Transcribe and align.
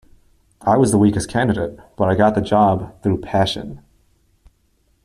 I 0.61 0.77
was 0.77 0.89
the 0.89 0.97
weakest 0.97 1.29
candidate, 1.29 1.79
but 1.95 2.09
I 2.09 2.15
got 2.15 2.33
the 2.33 2.41
job 2.41 3.03
through 3.03 3.21
passion. 3.21 3.81